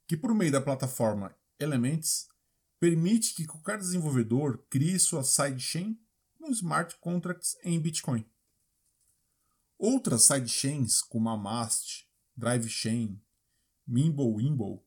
que 0.07 0.17
por 0.17 0.33
meio 0.33 0.53
da 0.53 0.61
plataforma 0.61 1.37
Elements 1.59 2.29
permite 2.79 3.35
que 3.35 3.47
qualquer 3.47 3.79
desenvolvedor 3.79 4.65
crie 4.71 4.99
sua 5.01 5.25
sidechain 5.25 5.99
com 6.35 6.51
smart 6.53 6.97
contracts 7.01 7.57
em 7.65 7.81
Bitcoin. 7.81 8.25
Outras 9.77 10.25
sidechains, 10.25 11.03
como 11.03 11.29
a 11.29 11.37
Mast, 11.37 12.09
DriveChain, 12.37 13.21
Mimblewimble, 13.87 14.81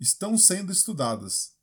estão 0.00 0.38
sendo 0.38 0.72
estudadas 0.72 1.54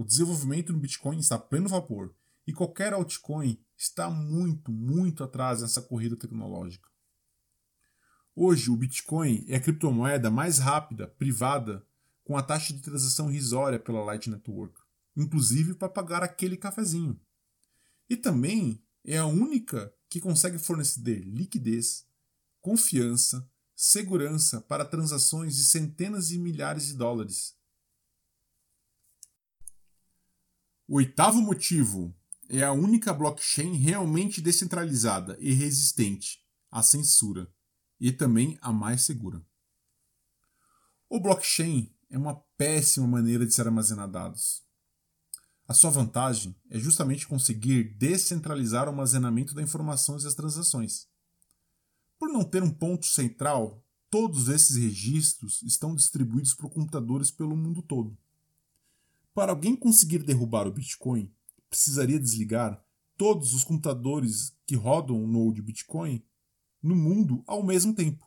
o 0.00 0.04
desenvolvimento 0.04 0.72
no 0.72 0.78
Bitcoin 0.78 1.18
está 1.18 1.34
a 1.34 1.38
pleno 1.38 1.68
vapor 1.68 2.14
e 2.46 2.54
qualquer 2.54 2.94
altcoin 2.94 3.62
está 3.76 4.08
muito, 4.08 4.72
muito 4.72 5.22
atrás 5.22 5.60
nessa 5.60 5.82
corrida 5.82 6.16
tecnológica. 6.16 6.88
Hoje, 8.34 8.70
o 8.70 8.76
Bitcoin 8.78 9.44
é 9.46 9.56
a 9.56 9.60
criptomoeda 9.60 10.30
mais 10.30 10.58
rápida, 10.58 11.06
privada, 11.06 11.86
com 12.24 12.34
a 12.34 12.42
taxa 12.42 12.72
de 12.72 12.80
transação 12.80 13.30
risória 13.30 13.78
pela 13.78 14.02
Light 14.02 14.30
Network, 14.30 14.80
inclusive 15.14 15.74
para 15.74 15.90
pagar 15.90 16.22
aquele 16.22 16.56
cafezinho. 16.56 17.20
E 18.08 18.16
também 18.16 18.82
é 19.04 19.18
a 19.18 19.26
única 19.26 19.92
que 20.08 20.18
consegue 20.18 20.56
fornecer 20.56 21.20
liquidez, 21.26 22.06
confiança, 22.62 23.46
segurança 23.76 24.62
para 24.62 24.82
transações 24.82 25.56
de 25.56 25.64
centenas 25.64 26.28
de 26.28 26.38
milhares 26.38 26.86
de 26.86 26.94
dólares 26.94 27.59
O 30.90 30.96
oitavo 30.96 31.40
motivo 31.40 32.12
é 32.48 32.64
a 32.64 32.72
única 32.72 33.14
blockchain 33.14 33.76
realmente 33.76 34.40
descentralizada 34.40 35.36
e 35.38 35.52
resistente 35.52 36.40
à 36.68 36.82
censura, 36.82 37.48
e 38.00 38.10
também 38.10 38.58
a 38.60 38.72
mais 38.72 39.02
segura. 39.02 39.40
O 41.08 41.20
blockchain 41.20 41.94
é 42.10 42.18
uma 42.18 42.34
péssima 42.56 43.06
maneira 43.06 43.46
de 43.46 43.54
se 43.54 43.60
armazenar 43.60 44.10
dados. 44.10 44.64
A 45.68 45.74
sua 45.74 45.90
vantagem 45.90 46.56
é 46.68 46.76
justamente 46.76 47.24
conseguir 47.24 47.96
descentralizar 47.96 48.86
o 48.86 48.90
armazenamento 48.90 49.54
da 49.54 49.62
informação 49.62 50.18
e 50.18 50.24
das 50.24 50.34
transações. 50.34 51.06
Por 52.18 52.32
não 52.32 52.42
ter 52.42 52.64
um 52.64 52.70
ponto 52.70 53.06
central, 53.06 53.80
todos 54.10 54.48
esses 54.48 54.74
registros 54.74 55.62
estão 55.62 55.94
distribuídos 55.94 56.52
por 56.52 56.68
computadores 56.68 57.30
pelo 57.30 57.56
mundo 57.56 57.80
todo. 57.80 58.18
Para 59.34 59.52
alguém 59.52 59.76
conseguir 59.76 60.24
derrubar 60.24 60.66
o 60.66 60.72
Bitcoin, 60.72 61.32
precisaria 61.68 62.18
desligar 62.18 62.84
todos 63.16 63.54
os 63.54 63.62
computadores 63.62 64.56
que 64.66 64.74
rodam 64.74 65.22
o 65.22 65.26
node 65.26 65.62
Bitcoin 65.62 66.24
no 66.82 66.96
mundo 66.96 67.44
ao 67.46 67.62
mesmo 67.62 67.94
tempo. 67.94 68.26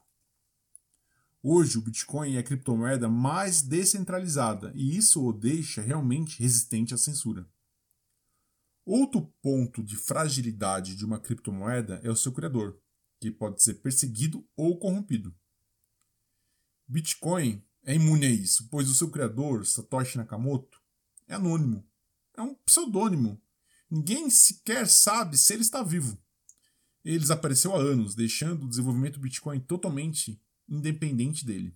Hoje, 1.42 1.78
o 1.78 1.82
Bitcoin 1.82 2.36
é 2.36 2.40
a 2.40 2.44
criptomoeda 2.44 3.10
mais 3.10 3.62
descentralizada 3.62 4.72
e 4.76 4.96
isso 4.96 5.22
o 5.26 5.34
deixa 5.34 5.82
realmente 5.82 6.42
resistente 6.42 6.94
à 6.94 6.98
censura. 6.98 7.46
Outro 8.86 9.34
ponto 9.42 9.84
de 9.84 9.98
fragilidade 9.98 10.96
de 10.96 11.04
uma 11.04 11.20
criptomoeda 11.20 12.00
é 12.04 12.10
o 12.10 12.16
seu 12.16 12.32
criador, 12.32 12.80
que 13.20 13.32
pode 13.32 13.64
ser 13.64 13.76
perseguido 13.76 14.48
ou 14.56 14.78
corrompido. 14.78 15.36
Bitcoin 16.88 17.62
é 17.84 17.96
imune 17.96 18.26
a 18.26 18.30
isso, 18.30 18.68
pois 18.70 18.90
o 18.90 18.94
seu 18.94 19.10
criador, 19.10 19.66
Satoshi 19.66 20.18
Nakamoto, 20.18 20.83
é 21.28 21.36
anônimo. 21.36 21.86
É 22.36 22.42
um 22.42 22.56
pseudônimo. 22.56 23.42
Ninguém 23.90 24.30
sequer 24.30 24.88
sabe 24.88 25.38
se 25.38 25.54
ele 25.54 25.62
está 25.62 25.84
vivo. 25.84 26.18
Ele 27.04 27.20
desapareceu 27.20 27.76
há 27.76 27.80
anos, 27.80 28.16
deixando 28.16 28.66
o 28.66 28.70
desenvolvimento 28.70 29.16
do 29.16 29.22
Bitcoin 29.22 29.60
totalmente 29.60 30.42
independente 30.68 31.46
dele. 31.46 31.76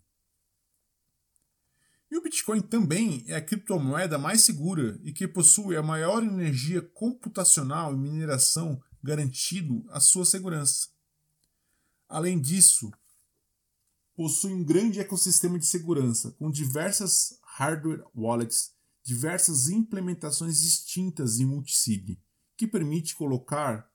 E 2.09 2.17
o 2.17 2.21
Bitcoin 2.21 2.61
também 2.61 3.23
é 3.27 3.35
a 3.35 3.41
criptomoeda 3.41 4.17
mais 4.17 4.41
segura 4.41 4.97
e 5.03 5.11
que 5.11 5.27
possui 5.27 5.75
a 5.75 5.83
maior 5.83 6.23
energia 6.23 6.81
computacional 6.81 7.93
e 7.93 7.97
mineração 7.97 8.81
garantido 9.03 9.85
a 9.89 9.99
sua 9.99 10.25
segurança. 10.25 10.87
Além 12.07 12.39
disso, 12.39 12.89
possui 14.15 14.53
um 14.53 14.63
grande 14.63 14.99
ecossistema 14.99 15.59
de 15.59 15.65
segurança 15.65 16.31
com 16.31 16.49
diversas 16.49 17.37
hardware 17.43 18.03
wallets 18.15 18.73
diversas 19.07 19.69
implementações 19.69 20.59
distintas 20.59 21.39
em 21.39 21.45
multisig, 21.45 22.21
que 22.57 22.67
permite 22.67 23.15
colocar 23.15 23.89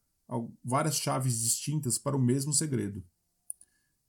várias 0.64 0.96
chaves 0.96 1.42
distintas 1.42 1.98
para 1.98 2.16
o 2.16 2.22
mesmo 2.22 2.51
segredo. 2.51 3.05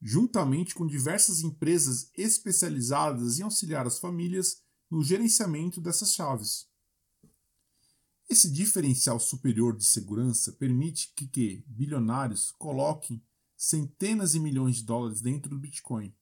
Juntamente 0.00 0.74
com 0.74 0.86
diversas 0.86 1.42
empresas 1.42 2.10
especializadas 2.16 3.38
em 3.38 3.42
auxiliar 3.42 3.86
as 3.86 3.98
famílias 3.98 4.62
no 4.90 5.04
gerenciamento 5.04 5.78
dessas 5.78 6.14
chaves. 6.14 6.66
Esse 8.26 8.50
diferencial 8.50 9.20
superior 9.20 9.76
de 9.76 9.84
segurança 9.84 10.52
permite 10.52 11.12
que, 11.14 11.26
que 11.26 11.64
bilionários 11.66 12.50
coloquem 12.52 13.22
centenas 13.54 14.32
de 14.32 14.40
milhões 14.40 14.76
de 14.76 14.84
dólares 14.84 15.20
dentro 15.20 15.50
do 15.50 15.58
Bitcoin 15.58 16.14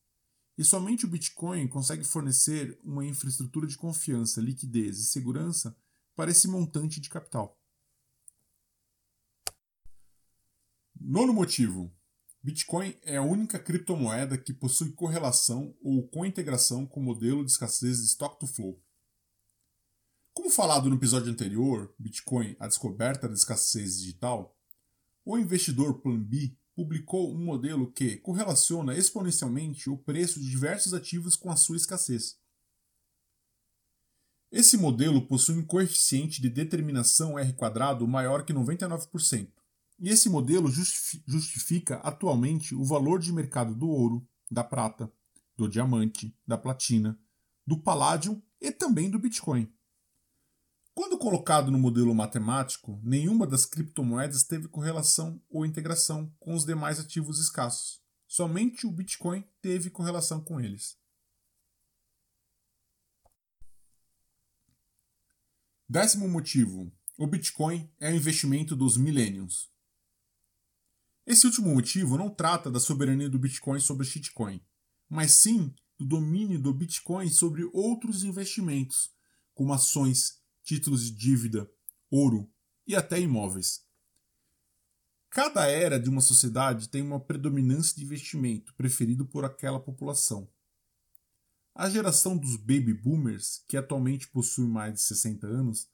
e 0.56 0.64
somente 0.64 1.04
o 1.04 1.08
Bitcoin 1.08 1.66
consegue 1.66 2.04
fornecer 2.04 2.78
uma 2.84 3.04
infraestrutura 3.04 3.66
de 3.66 3.76
confiança, 3.76 4.40
liquidez 4.40 4.98
e 4.98 5.06
segurança 5.06 5.76
para 6.14 6.30
esse 6.30 6.46
montante 6.46 7.00
de 7.00 7.08
capital. 7.08 7.58
Nono 10.94 11.32
motivo: 11.32 11.92
Bitcoin 12.42 12.96
é 13.02 13.16
a 13.16 13.22
única 13.22 13.58
criptomoeda 13.58 14.36
que 14.36 14.52
possui 14.52 14.92
correlação 14.92 15.76
ou 15.82 16.06
cointegração 16.08 16.86
com 16.86 17.00
o 17.00 17.04
modelo 17.04 17.44
de 17.44 17.50
escassez 17.50 17.98
de 17.98 18.04
Stock 18.06 18.38
to 18.38 18.46
Flow. 18.46 18.82
Como 20.32 20.50
falado 20.50 20.88
no 20.88 20.96
episódio 20.96 21.30
anterior, 21.30 21.94
Bitcoin, 21.98 22.56
a 22.58 22.66
descoberta 22.66 23.28
da 23.28 23.34
escassez 23.34 23.98
digital, 23.98 24.56
o 25.24 25.38
investidor 25.38 26.00
Plan 26.00 26.22
B 26.22 26.56
publicou 26.74 27.34
um 27.34 27.44
modelo 27.44 27.90
que 27.92 28.16
correlaciona 28.16 28.96
exponencialmente 28.96 29.90
o 29.90 29.96
preço 29.96 30.40
de 30.40 30.48
diversos 30.48 30.94
ativos 30.94 31.36
com 31.36 31.50
a 31.50 31.56
sua 31.56 31.76
escassez. 31.76 32.38
Esse 34.50 34.76
modelo 34.76 35.26
possui 35.26 35.56
um 35.56 35.64
coeficiente 35.64 36.40
de 36.40 36.50
determinação 36.50 37.38
R 37.38 37.54
maior 38.06 38.44
que 38.44 38.52
99%, 38.52 39.50
E 39.98 40.08
esse 40.08 40.28
modelo 40.28 40.70
justifica 40.70 41.96
atualmente 41.96 42.74
o 42.74 42.84
valor 42.84 43.18
de 43.18 43.32
mercado 43.32 43.74
do 43.74 43.88
ouro, 43.88 44.26
da 44.50 44.62
prata, 44.62 45.10
do 45.56 45.68
diamante, 45.68 46.36
da 46.46 46.58
platina, 46.58 47.18
do 47.66 47.78
paládio 47.78 48.42
e 48.60 48.70
também 48.70 49.08
do 49.08 49.18
Bitcoin. 49.18 49.72
Quando 50.94 51.16
colocado 51.16 51.70
no 51.70 51.78
modelo 51.78 52.14
matemático, 52.14 53.00
nenhuma 53.02 53.46
das 53.46 53.64
criptomoedas 53.64 54.44
teve 54.44 54.68
correlação 54.68 55.42
ou 55.48 55.64
integração 55.64 56.30
com 56.38 56.54
os 56.54 56.66
demais 56.66 57.00
ativos 57.00 57.38
escassos. 57.38 58.02
Somente 58.28 58.86
o 58.86 58.92
Bitcoin 58.92 59.42
teve 59.62 59.88
correlação 59.88 60.42
com 60.42 60.60
eles. 60.60 60.98
Décimo 65.88 66.28
motivo: 66.28 66.92
o 67.18 67.26
Bitcoin 67.26 67.90
é 67.98 68.10
o 68.10 68.16
investimento 68.16 68.76
dos 68.76 68.96
millennials. 68.98 69.70
Esse 71.26 71.46
último 71.46 71.72
motivo 71.72 72.18
não 72.18 72.28
trata 72.28 72.70
da 72.70 72.80
soberania 72.80 73.30
do 73.30 73.38
Bitcoin 73.38 73.80
sobre 73.80 74.06
shitcoin, 74.06 74.60
mas 75.08 75.32
sim 75.32 75.74
do 75.98 76.04
domínio 76.04 76.60
do 76.60 76.74
Bitcoin 76.74 77.30
sobre 77.30 77.64
outros 77.72 78.24
investimentos, 78.24 79.10
como 79.54 79.72
ações, 79.72 80.41
títulos 80.62 81.04
de 81.04 81.12
dívida, 81.12 81.70
ouro 82.10 82.50
e 82.86 82.94
até 82.94 83.20
imóveis. 83.20 83.84
Cada 85.30 85.66
era 85.66 85.98
de 85.98 86.10
uma 86.10 86.20
sociedade 86.20 86.88
tem 86.88 87.00
uma 87.00 87.18
predominância 87.18 87.96
de 87.96 88.04
investimento 88.04 88.74
preferido 88.74 89.24
por 89.24 89.44
aquela 89.44 89.80
população. 89.80 90.48
A 91.74 91.88
geração 91.88 92.36
dos 92.36 92.56
baby 92.56 92.92
boomers, 92.92 93.64
que 93.66 93.78
atualmente 93.78 94.28
possui 94.28 94.66
mais 94.66 94.92
de 94.92 95.00
60 95.00 95.46
anos, 95.46 95.88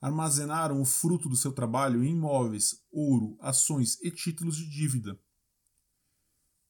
armazenaram 0.00 0.80
o 0.80 0.86
fruto 0.86 1.28
do 1.28 1.36
seu 1.36 1.52
trabalho 1.52 2.02
em 2.02 2.12
imóveis, 2.12 2.82
ouro, 2.90 3.36
ações 3.40 3.98
e 4.02 4.10
títulos 4.10 4.56
de 4.56 4.68
dívida. 4.70 5.18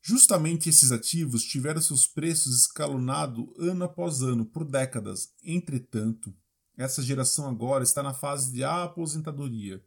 Justamente 0.02 0.68
esses 0.68 0.90
ativos 0.90 1.44
tiveram 1.44 1.80
seus 1.80 2.06
preços 2.06 2.62
escalonados 2.62 3.46
ano 3.58 3.84
após 3.84 4.22
ano 4.22 4.44
por 4.44 4.64
décadas. 4.64 5.34
Entretanto, 5.42 6.34
essa 6.78 7.02
geração 7.02 7.48
agora 7.48 7.82
está 7.82 8.02
na 8.02 8.14
fase 8.14 8.52
de 8.52 8.62
aposentadoria. 8.62 9.84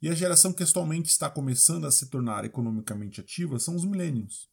E 0.00 0.08
a 0.08 0.14
geração 0.14 0.52
que 0.52 0.62
atualmente 0.62 1.10
está 1.10 1.30
começando 1.30 1.86
a 1.86 1.92
se 1.92 2.06
tornar 2.06 2.44
economicamente 2.44 3.20
ativa 3.20 3.58
são 3.58 3.76
os 3.76 3.84
milênios. 3.84 4.50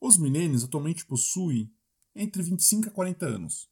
Os 0.00 0.18
milênios 0.18 0.64
atualmente 0.64 1.06
possuem 1.06 1.72
entre 2.14 2.42
25 2.42 2.88
a 2.88 2.90
40 2.90 3.26
anos. 3.26 3.70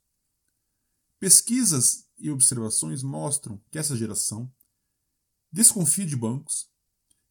Pesquisas 1.18 2.08
e 2.16 2.30
observações 2.30 3.02
mostram 3.02 3.60
que 3.70 3.78
essa 3.78 3.96
geração 3.96 4.50
desconfia 5.50 6.06
de 6.06 6.16
bancos, 6.16 6.70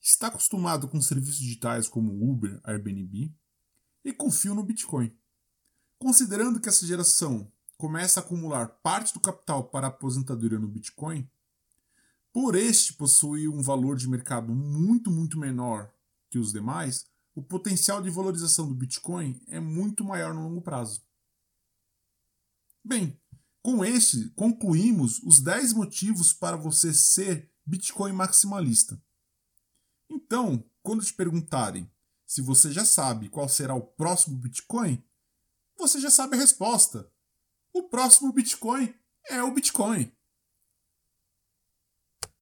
está 0.01 0.27
acostumado 0.27 0.87
com 0.87 1.01
serviços 1.01 1.39
digitais 1.39 1.87
como 1.87 2.29
Uber, 2.29 2.59
Airbnb 2.63 3.33
e 4.03 4.13
confia 4.13 4.53
no 4.53 4.63
Bitcoin. 4.63 5.15
Considerando 5.97 6.59
que 6.59 6.69
essa 6.69 6.85
geração 6.85 7.51
começa 7.77 8.19
a 8.19 8.23
acumular 8.23 8.67
parte 8.67 9.13
do 9.13 9.19
capital 9.19 9.65
para 9.65 9.87
a 9.87 9.89
aposentadoria 9.89 10.57
no 10.57 10.67
Bitcoin, 10.67 11.29
por 12.33 12.55
este 12.55 12.93
possuir 12.93 13.49
um 13.49 13.61
valor 13.61 13.95
de 13.95 14.07
mercado 14.07 14.53
muito, 14.53 15.09
muito 15.09 15.39
menor 15.39 15.91
que 16.29 16.37
os 16.37 16.51
demais, 16.51 17.05
o 17.33 17.41
potencial 17.41 18.01
de 18.01 18.09
valorização 18.09 18.67
do 18.67 18.73
Bitcoin 18.73 19.39
é 19.47 19.59
muito 19.59 20.03
maior 20.03 20.33
no 20.33 20.43
longo 20.43 20.61
prazo. 20.61 21.01
Bem, 22.83 23.19
com 23.61 23.83
este, 23.83 24.29
concluímos 24.29 25.21
os 25.23 25.39
10 25.41 25.73
motivos 25.73 26.33
para 26.33 26.57
você 26.57 26.93
ser 26.93 27.51
Bitcoin 27.65 28.13
maximalista. 28.13 29.01
Então, 30.09 30.63
quando 30.81 31.03
te 31.03 31.13
perguntarem 31.13 31.89
se 32.25 32.41
você 32.41 32.71
já 32.71 32.85
sabe 32.85 33.29
qual 33.29 33.47
será 33.47 33.75
o 33.75 33.81
próximo 33.81 34.37
Bitcoin, 34.37 35.03
você 35.77 35.99
já 35.99 36.09
sabe 36.09 36.35
a 36.35 36.39
resposta. 36.39 37.11
O 37.77 37.83
próximo 37.83 38.33
Bitcoin 38.33 38.91
é 39.29 39.43
o 39.43 39.51
Bitcoin. 39.51 40.11